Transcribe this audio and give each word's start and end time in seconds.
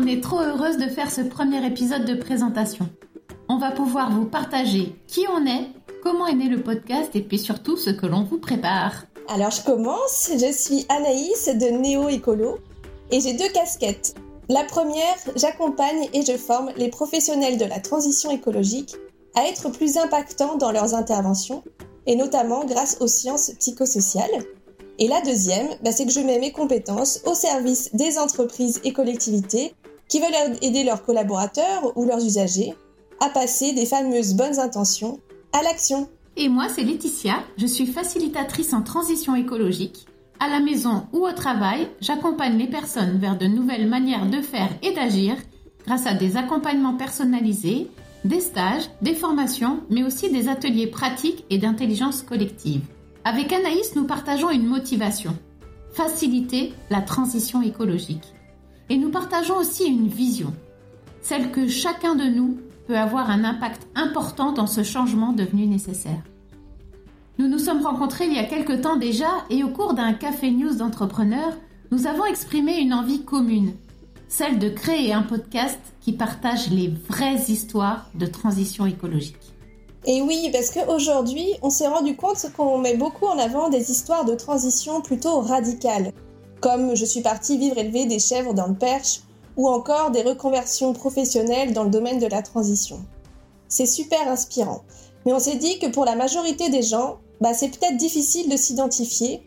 on 0.00 0.06
est 0.06 0.22
trop 0.22 0.40
heureuse 0.40 0.78
de 0.78 0.88
faire 0.88 1.10
ce 1.10 1.20
premier 1.20 1.64
épisode 1.66 2.06
de 2.06 2.14
présentation. 2.14 2.88
On 3.50 3.58
va 3.58 3.70
pouvoir 3.70 4.10
vous 4.10 4.24
partager 4.24 4.94
qui 5.06 5.26
on 5.30 5.44
est, 5.44 5.68
comment 6.02 6.26
est 6.26 6.34
né 6.34 6.48
le 6.48 6.62
podcast 6.62 7.10
et 7.14 7.20
puis 7.20 7.38
surtout 7.38 7.76
ce 7.76 7.90
que 7.90 8.06
l'on 8.06 8.24
vous 8.24 8.38
prépare. 8.38 9.04
Alors 9.28 9.50
je 9.50 9.62
commence, 9.62 10.30
je 10.32 10.52
suis 10.52 10.86
Anaïs 10.88 11.48
de 11.48 11.78
Néo 11.78 12.08
Écolo 12.08 12.58
et 13.10 13.20
j'ai 13.20 13.34
deux 13.34 13.48
casquettes. 13.52 14.14
La 14.48 14.64
première, 14.64 15.16
j'accompagne 15.36 16.08
et 16.14 16.22
je 16.24 16.38
forme 16.38 16.70
les 16.78 16.88
professionnels 16.88 17.58
de 17.58 17.66
la 17.66 17.78
transition 17.78 18.30
écologique 18.30 18.96
à 19.36 19.46
être 19.48 19.68
plus 19.68 19.98
impactants 19.98 20.56
dans 20.56 20.72
leurs 20.72 20.94
interventions 20.94 21.62
et 22.06 22.16
notamment 22.16 22.64
grâce 22.64 22.96
aux 23.00 23.06
sciences 23.06 23.50
psychosociales. 23.58 24.44
Et 25.02 25.08
la 25.08 25.22
deuxième, 25.22 25.68
bah, 25.82 25.92
c'est 25.92 26.04
que 26.04 26.12
je 26.12 26.20
mets 26.20 26.38
mes 26.38 26.52
compétences 26.52 27.20
au 27.24 27.34
service 27.34 27.88
des 27.94 28.18
entreprises 28.18 28.82
et 28.84 28.92
collectivités 28.92 29.72
qui 30.08 30.20
veulent 30.20 30.58
aider 30.60 30.84
leurs 30.84 31.02
collaborateurs 31.02 31.96
ou 31.96 32.04
leurs 32.04 32.22
usagers 32.22 32.74
à 33.18 33.30
passer 33.30 33.72
des 33.72 33.86
fameuses 33.86 34.34
bonnes 34.34 34.58
intentions 34.58 35.18
à 35.54 35.62
l'action. 35.62 36.10
Et 36.36 36.50
moi, 36.50 36.66
c'est 36.68 36.82
Laetitia, 36.82 37.36
je 37.56 37.66
suis 37.66 37.86
facilitatrice 37.86 38.74
en 38.74 38.82
transition 38.82 39.34
écologique. 39.34 40.06
À 40.38 40.48
la 40.48 40.60
maison 40.60 41.06
ou 41.14 41.26
au 41.26 41.32
travail, 41.32 41.88
j'accompagne 42.00 42.58
les 42.58 42.68
personnes 42.68 43.18
vers 43.18 43.38
de 43.38 43.46
nouvelles 43.46 43.88
manières 43.88 44.28
de 44.28 44.42
faire 44.42 44.70
et 44.82 44.92
d'agir 44.92 45.36
grâce 45.86 46.06
à 46.06 46.14
des 46.14 46.36
accompagnements 46.36 46.96
personnalisés, 46.96 47.88
des 48.26 48.40
stages, 48.40 48.90
des 49.00 49.14
formations, 49.14 49.80
mais 49.88 50.02
aussi 50.02 50.30
des 50.30 50.48
ateliers 50.48 50.88
pratiques 50.88 51.44
et 51.48 51.56
d'intelligence 51.56 52.20
collective. 52.20 52.82
Avec 53.24 53.52
Anaïs, 53.52 53.94
nous 53.96 54.04
partageons 54.04 54.48
une 54.50 54.66
motivation, 54.66 55.36
faciliter 55.92 56.72
la 56.88 57.02
transition 57.02 57.60
écologique. 57.60 58.32
Et 58.88 58.96
nous 58.96 59.10
partageons 59.10 59.56
aussi 59.56 59.84
une 59.84 60.08
vision, 60.08 60.54
celle 61.20 61.50
que 61.52 61.68
chacun 61.68 62.14
de 62.14 62.24
nous 62.24 62.58
peut 62.86 62.96
avoir 62.96 63.28
un 63.28 63.44
impact 63.44 63.86
important 63.94 64.52
dans 64.52 64.66
ce 64.66 64.82
changement 64.82 65.34
devenu 65.34 65.66
nécessaire. 65.66 66.22
Nous 67.38 67.46
nous 67.46 67.58
sommes 67.58 67.84
rencontrés 67.84 68.26
il 68.26 68.34
y 68.34 68.38
a 68.38 68.44
quelque 68.44 68.72
temps 68.72 68.96
déjà 68.96 69.28
et 69.50 69.62
au 69.64 69.68
cours 69.68 69.92
d'un 69.92 70.14
café 70.14 70.50
news 70.50 70.74
d'entrepreneurs, 70.74 71.56
nous 71.90 72.06
avons 72.06 72.24
exprimé 72.24 72.78
une 72.78 72.94
envie 72.94 73.22
commune, 73.22 73.74
celle 74.28 74.58
de 74.58 74.70
créer 74.70 75.12
un 75.12 75.22
podcast 75.22 75.80
qui 76.00 76.12
partage 76.14 76.70
les 76.70 76.88
vraies 76.88 77.42
histoires 77.48 78.08
de 78.14 78.26
transition 78.26 78.86
écologique. 78.86 79.52
Et 80.06 80.22
oui, 80.22 80.50
parce 80.52 80.70
qu'aujourd'hui, 80.70 81.54
on 81.62 81.68
s'est 81.68 81.88
rendu 81.88 82.16
compte 82.16 82.46
qu'on 82.56 82.78
met 82.78 82.96
beaucoup 82.96 83.26
en 83.26 83.38
avant 83.38 83.68
des 83.68 83.90
histoires 83.90 84.24
de 84.24 84.34
transition 84.34 85.02
plutôt 85.02 85.40
radicales, 85.40 86.12
comme 86.60 86.94
je 86.94 87.04
suis 87.04 87.20
partie 87.20 87.58
vivre 87.58 87.76
élever 87.76 88.06
des 88.06 88.18
chèvres 88.18 88.54
dans 88.54 88.66
le 88.66 88.74
Perche, 88.74 89.20
ou 89.56 89.68
encore 89.68 90.10
des 90.10 90.22
reconversions 90.22 90.94
professionnelles 90.94 91.74
dans 91.74 91.84
le 91.84 91.90
domaine 91.90 92.18
de 92.18 92.26
la 92.26 92.40
transition. 92.40 93.04
C'est 93.68 93.86
super 93.86 94.26
inspirant. 94.28 94.82
Mais 95.26 95.34
on 95.34 95.38
s'est 95.38 95.56
dit 95.56 95.78
que 95.78 95.88
pour 95.88 96.06
la 96.06 96.16
majorité 96.16 96.70
des 96.70 96.82
gens, 96.82 97.18
bah, 97.42 97.52
c'est 97.52 97.68
peut-être 97.68 97.98
difficile 97.98 98.48
de 98.48 98.56
s'identifier, 98.56 99.42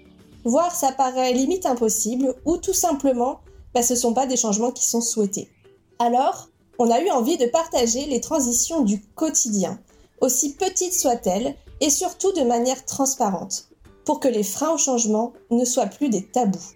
voire 0.46 0.76
ça 0.76 0.92
paraît 0.92 1.34
limite 1.34 1.66
impossible, 1.66 2.36
ou 2.46 2.58
tout 2.58 2.74
simplement, 2.74 3.40
bah, 3.74 3.81
ce 3.81 3.96
sont 3.96 4.14
pas 4.14 4.28
des 4.28 4.38
changements 4.38 4.72
qui 4.72 4.86
sont 4.86 5.02
souhaités. 5.02 5.50
Alors, 5.98 6.50
on 6.78 6.92
a 6.92 7.02
eu 7.02 7.09
envie 7.09 7.38
de 7.38 7.46
partager 7.48 8.06
les 8.06 8.22
transitions 8.22 8.81
du 8.81 9.02
quotidien, 9.16 9.80
aussi 10.23 10.53
petites 10.53 10.93
soient-elles, 10.93 11.53
et 11.81 11.89
surtout 11.89 12.31
de 12.31 12.43
manière 12.43 12.85
transparente, 12.85 13.67
pour 14.05 14.21
que 14.21 14.29
les 14.29 14.43
freins 14.43 14.73
au 14.73 14.77
changement 14.77 15.33
ne 15.52 15.66
soient 15.66 15.88
plus 15.88 16.07
des 16.07 16.23
tabous. 16.23 16.71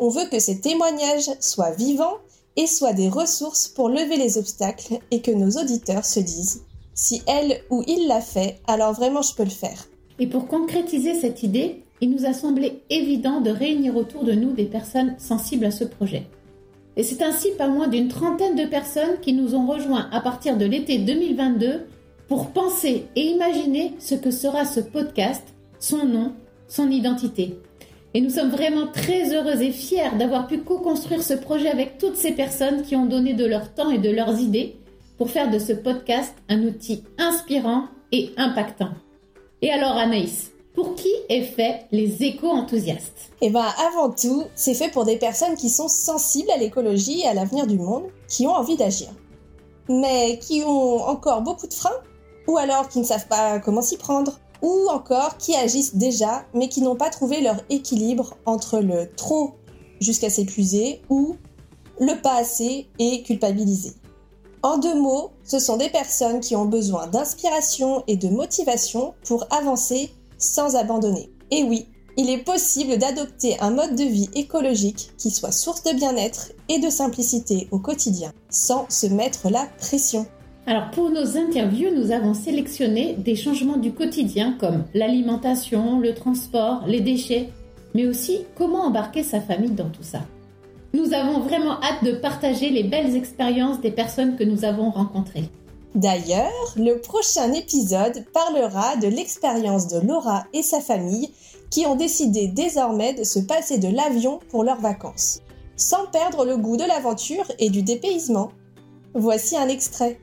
On 0.00 0.08
veut 0.08 0.28
que 0.28 0.40
ces 0.40 0.60
témoignages 0.60 1.30
soient 1.38 1.70
vivants 1.70 2.16
et 2.56 2.66
soient 2.66 2.92
des 2.92 3.08
ressources 3.08 3.68
pour 3.68 3.88
lever 3.88 4.16
les 4.16 4.36
obstacles 4.36 4.98
et 5.12 5.22
que 5.22 5.30
nos 5.30 5.50
auditeurs 5.50 6.04
se 6.04 6.18
disent 6.18 6.64
si 6.92 7.22
elle 7.28 7.62
ou 7.70 7.84
il 7.86 8.08
l'a 8.08 8.20
fait, 8.20 8.58
alors 8.66 8.94
vraiment 8.94 9.22
je 9.22 9.34
peux 9.34 9.44
le 9.44 9.50
faire. 9.50 9.86
Et 10.18 10.26
pour 10.26 10.48
concrétiser 10.48 11.14
cette 11.14 11.44
idée, 11.44 11.84
il 12.00 12.10
nous 12.10 12.26
a 12.26 12.32
semblé 12.32 12.82
évident 12.90 13.40
de 13.40 13.50
réunir 13.50 13.96
autour 13.96 14.24
de 14.24 14.32
nous 14.32 14.52
des 14.52 14.64
personnes 14.64 15.14
sensibles 15.18 15.66
à 15.66 15.70
ce 15.70 15.84
projet. 15.84 16.26
Et 16.96 17.04
c'est 17.04 17.22
ainsi 17.22 17.50
pas 17.58 17.68
moins 17.68 17.86
d'une 17.86 18.08
trentaine 18.08 18.56
de 18.56 18.64
personnes 18.64 19.20
qui 19.20 19.34
nous 19.34 19.54
ont 19.54 19.66
rejoints 19.66 20.08
à 20.10 20.20
partir 20.20 20.56
de 20.56 20.64
l'été 20.64 20.98
2022 20.98 21.86
pour 22.28 22.50
penser 22.50 23.06
et 23.14 23.22
imaginer 23.22 23.94
ce 23.98 24.14
que 24.14 24.30
sera 24.30 24.64
ce 24.64 24.80
podcast, 24.80 25.42
son 25.78 26.04
nom, 26.06 26.32
son 26.68 26.90
identité. 26.90 27.58
Et 28.14 28.20
nous 28.20 28.30
sommes 28.30 28.50
vraiment 28.50 28.86
très 28.86 29.34
heureux 29.34 29.60
et 29.60 29.72
fiers 29.72 30.16
d'avoir 30.18 30.46
pu 30.46 30.58
co-construire 30.58 31.22
ce 31.22 31.34
projet 31.34 31.68
avec 31.68 31.98
toutes 31.98 32.16
ces 32.16 32.32
personnes 32.32 32.82
qui 32.82 32.96
ont 32.96 33.06
donné 33.06 33.34
de 33.34 33.44
leur 33.44 33.74
temps 33.74 33.90
et 33.90 33.98
de 33.98 34.10
leurs 34.10 34.40
idées 34.40 34.76
pour 35.18 35.30
faire 35.30 35.50
de 35.50 35.58
ce 35.58 35.72
podcast 35.72 36.34
un 36.48 36.62
outil 36.62 37.04
inspirant 37.18 37.84
et 38.12 38.30
impactant. 38.36 38.90
Et 39.62 39.70
alors 39.70 39.96
Anaïs, 39.96 40.50
pour 40.74 40.94
qui 40.94 41.08
est 41.28 41.42
fait 41.42 41.86
les 41.92 42.22
éco-enthousiastes? 42.22 43.32
Eh 43.42 43.50
bien 43.50 43.66
avant 43.88 44.10
tout, 44.10 44.44
c'est 44.54 44.74
fait 44.74 44.90
pour 44.90 45.04
des 45.04 45.16
personnes 45.16 45.56
qui 45.56 45.68
sont 45.68 45.88
sensibles 45.88 46.50
à 46.50 46.58
l'écologie 46.58 47.20
et 47.20 47.28
à 47.28 47.34
l'avenir 47.34 47.66
du 47.66 47.78
monde, 47.78 48.04
qui 48.28 48.46
ont 48.46 48.54
envie 48.54 48.76
d'agir. 48.76 49.08
Mais 49.88 50.38
qui 50.38 50.62
ont 50.64 51.02
encore 51.06 51.42
beaucoup 51.42 51.66
de 51.66 51.74
freins, 51.74 51.90
ou 52.46 52.56
alors 52.56 52.88
qui 52.88 52.98
ne 52.98 53.04
savent 53.04 53.28
pas 53.28 53.58
comment 53.58 53.82
s'y 53.82 53.96
prendre, 53.96 54.38
ou 54.62 54.88
encore 54.90 55.36
qui 55.36 55.54
agissent 55.54 55.96
déjà 55.96 56.44
mais 56.54 56.68
qui 56.68 56.80
n'ont 56.80 56.96
pas 56.96 57.10
trouvé 57.10 57.40
leur 57.40 57.56
équilibre 57.70 58.36
entre 58.46 58.78
le 58.78 59.10
trop 59.14 59.54
jusqu'à 60.00 60.30
s'épuiser 60.30 61.02
ou 61.08 61.36
le 61.98 62.20
pas 62.20 62.36
assez 62.36 62.88
et 62.98 63.22
culpabiliser. 63.22 63.94
En 64.62 64.78
deux 64.78 65.00
mots, 65.00 65.30
ce 65.44 65.58
sont 65.58 65.76
des 65.76 65.90
personnes 65.90 66.40
qui 66.40 66.56
ont 66.56 66.64
besoin 66.64 67.06
d'inspiration 67.06 68.02
et 68.06 68.16
de 68.16 68.28
motivation 68.28 69.14
pour 69.24 69.46
avancer 69.50 70.10
sans 70.38 70.76
abandonner. 70.76 71.30
Et 71.50 71.62
oui, 71.62 71.88
il 72.16 72.30
est 72.30 72.42
possible 72.42 72.98
d'adopter 72.98 73.60
un 73.60 73.70
mode 73.70 73.94
de 73.94 74.04
vie 74.04 74.30
écologique 74.34 75.12
qui 75.18 75.30
soit 75.30 75.52
source 75.52 75.82
de 75.84 75.92
bien-être 75.92 76.52
et 76.68 76.78
de 76.78 76.90
simplicité 76.90 77.68
au 77.70 77.78
quotidien, 77.78 78.32
sans 78.50 78.86
se 78.88 79.06
mettre 79.06 79.50
la 79.50 79.66
pression. 79.78 80.26
Alors 80.68 80.90
pour 80.90 81.10
nos 81.10 81.36
interviews, 81.36 81.94
nous 81.94 82.10
avons 82.10 82.34
sélectionné 82.34 83.14
des 83.14 83.36
changements 83.36 83.76
du 83.76 83.92
quotidien 83.92 84.56
comme 84.58 84.84
l'alimentation, 84.94 86.00
le 86.00 86.12
transport, 86.12 86.82
les 86.88 87.00
déchets, 87.00 87.50
mais 87.94 88.08
aussi 88.08 88.40
comment 88.56 88.86
embarquer 88.86 89.22
sa 89.22 89.40
famille 89.40 89.70
dans 89.70 89.90
tout 89.90 90.02
ça. 90.02 90.22
Nous 90.92 91.14
avons 91.14 91.38
vraiment 91.38 91.80
hâte 91.80 92.02
de 92.02 92.12
partager 92.12 92.70
les 92.70 92.82
belles 92.82 93.14
expériences 93.14 93.80
des 93.80 93.92
personnes 93.92 94.34
que 94.34 94.42
nous 94.42 94.64
avons 94.64 94.90
rencontrées. 94.90 95.48
D'ailleurs, 95.94 96.74
le 96.76 97.00
prochain 97.00 97.52
épisode 97.52 98.24
parlera 98.32 98.96
de 98.96 99.06
l'expérience 99.06 99.86
de 99.86 100.04
Laura 100.04 100.46
et 100.52 100.62
sa 100.62 100.80
famille 100.80 101.30
qui 101.70 101.86
ont 101.86 101.94
décidé 101.94 102.48
désormais 102.48 103.14
de 103.14 103.22
se 103.22 103.38
passer 103.38 103.78
de 103.78 103.88
l'avion 103.88 104.40
pour 104.50 104.64
leurs 104.64 104.80
vacances, 104.80 105.42
sans 105.76 106.06
perdre 106.06 106.44
le 106.44 106.56
goût 106.56 106.76
de 106.76 106.84
l'aventure 106.84 107.50
et 107.60 107.70
du 107.70 107.82
dépaysement. 107.82 108.50
Voici 109.14 109.56
un 109.56 109.68
extrait 109.68 110.18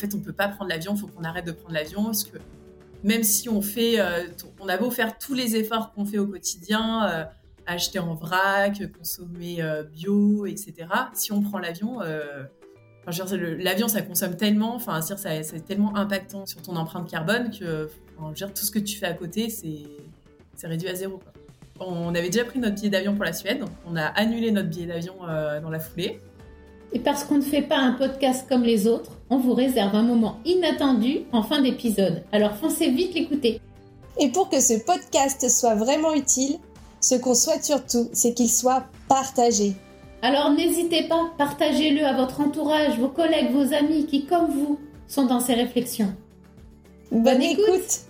fait, 0.00 0.14
on 0.14 0.20
peut 0.20 0.32
pas 0.32 0.48
prendre 0.48 0.70
l'avion, 0.70 0.94
il 0.94 1.00
faut 1.00 1.06
qu'on 1.06 1.24
arrête 1.24 1.46
de 1.46 1.52
prendre 1.52 1.74
l'avion 1.74 2.04
parce 2.04 2.24
que 2.24 2.38
même 3.04 3.22
si 3.22 3.48
on 3.48 3.62
fait, 3.62 4.00
euh, 4.00 4.24
on 4.60 4.68
a 4.68 4.76
beau 4.76 4.90
faire 4.90 5.18
tous 5.18 5.34
les 5.34 5.56
efforts 5.56 5.92
qu'on 5.92 6.04
fait 6.04 6.18
au 6.18 6.26
quotidien, 6.26 7.08
euh, 7.08 7.24
acheter 7.66 7.98
en 7.98 8.14
vrac, 8.14 8.82
consommer 8.96 9.62
euh, 9.62 9.84
bio, 9.84 10.46
etc. 10.46 10.88
Si 11.14 11.32
on 11.32 11.40
prend 11.40 11.58
l'avion, 11.58 12.00
l'avion 13.06 13.88
ça 13.88 14.02
consomme 14.02 14.36
tellement, 14.36 14.74
enfin, 14.74 15.00
c'est 15.00 15.64
tellement 15.66 15.96
impactant 15.96 16.46
sur 16.46 16.62
ton 16.62 16.76
empreinte 16.76 17.08
carbone 17.08 17.50
que, 17.50 17.88
tout 17.88 18.64
ce 18.64 18.70
que 18.70 18.78
tu 18.78 18.98
fais 18.98 19.06
à 19.06 19.14
côté, 19.14 19.48
c'est 19.50 20.66
réduit 20.66 20.88
à 20.88 20.94
zéro. 20.94 21.20
On 21.78 22.14
avait 22.14 22.28
déjà 22.28 22.44
pris 22.44 22.58
notre 22.58 22.74
billet 22.74 22.90
d'avion 22.90 23.14
pour 23.14 23.24
la 23.24 23.32
Suède, 23.32 23.64
on 23.86 23.96
a 23.96 24.04
annulé 24.04 24.50
notre 24.50 24.68
billet 24.68 24.86
d'avion 24.86 25.14
dans 25.62 25.70
la 25.70 25.80
foulée. 25.80 26.20
Et 26.92 26.98
parce 26.98 27.24
qu'on 27.24 27.36
ne 27.36 27.42
fait 27.42 27.62
pas 27.62 27.78
un 27.78 27.92
podcast 27.92 28.46
comme 28.48 28.64
les 28.64 28.86
autres, 28.86 29.12
on 29.30 29.38
vous 29.38 29.54
réserve 29.54 29.94
un 29.94 30.02
moment 30.02 30.38
inattendu 30.44 31.20
en 31.32 31.42
fin 31.42 31.62
d'épisode. 31.62 32.22
Alors 32.32 32.56
foncez 32.56 32.90
vite 32.90 33.14
l'écouter. 33.14 33.60
Et 34.18 34.28
pour 34.28 34.48
que 34.48 34.60
ce 34.60 34.74
podcast 34.84 35.48
soit 35.48 35.76
vraiment 35.76 36.14
utile, 36.14 36.58
ce 37.00 37.14
qu'on 37.14 37.34
souhaite 37.34 37.64
surtout, 37.64 38.08
c'est 38.12 38.34
qu'il 38.34 38.50
soit 38.50 38.84
partagé. 39.08 39.74
Alors 40.22 40.50
n'hésitez 40.50 41.04
pas, 41.08 41.30
partagez-le 41.38 42.04
à 42.04 42.12
votre 42.12 42.40
entourage, 42.40 42.98
vos 42.98 43.08
collègues, 43.08 43.52
vos 43.52 43.72
amis 43.72 44.06
qui, 44.06 44.26
comme 44.26 44.50
vous, 44.50 44.78
sont 45.06 45.26
dans 45.26 45.40
ces 45.40 45.54
réflexions. 45.54 46.12
Bonne, 47.10 47.42
écoute 47.42 48.09